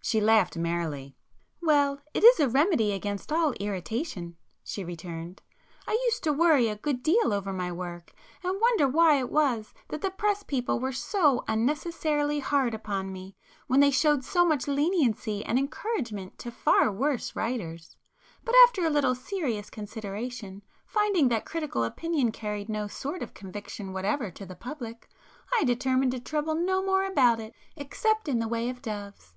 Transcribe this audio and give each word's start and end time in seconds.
She 0.00 0.20
laughed 0.20 0.56
merrily. 0.56 1.16
"Well, 1.60 1.98
it 2.14 2.22
is 2.22 2.38
a 2.38 2.48
remedy 2.48 2.92
against 2.92 3.32
all 3.32 3.50
irritation,"—she 3.54 4.84
returned; 4.84 5.42
"I 5.88 5.98
used 6.06 6.22
to 6.22 6.32
worry 6.32 6.68
a 6.68 6.76
good 6.76 7.02
deal 7.02 7.32
over 7.32 7.52
my 7.52 7.72
work, 7.72 8.12
and 8.44 8.60
wonder 8.60 8.86
why 8.86 9.18
it 9.18 9.28
was 9.28 9.74
that 9.88 10.00
the 10.00 10.12
press 10.12 10.44
people 10.44 10.78
were 10.78 10.92
so 10.92 11.42
unnecessarily 11.48 12.38
hard 12.38 12.74
upon 12.74 13.10
me, 13.12 13.34
when 13.66 13.80
they 13.80 13.90
showed 13.90 14.22
so 14.24 14.44
much 14.44 14.68
leniency 14.68 15.44
and 15.44 15.58
encouragement 15.58 16.38
to 16.38 16.52
far 16.52 16.92
worse 16.92 17.34
writers,—but 17.34 18.54
after 18.68 18.84
a 18.84 18.88
little 18.88 19.16
serious 19.16 19.68
consideration, 19.68 20.62
finding 20.86 21.28
that 21.28 21.44
critical 21.44 21.82
opinion 21.82 22.30
carried 22.30 22.68
no 22.68 22.86
sort 22.86 23.20
of 23.20 23.34
conviction 23.34 23.92
whatever 23.92 24.30
to 24.30 24.46
the 24.46 24.54
public, 24.54 25.08
I 25.58 25.64
determined 25.64 26.12
to 26.12 26.20
trouble 26.20 26.54
no 26.54 26.84
more 26.86 27.04
about 27.04 27.40
it,—except 27.40 28.28
in 28.28 28.38
the 28.38 28.46
way 28.46 28.68
of 28.68 28.80
doves!" 28.80 29.34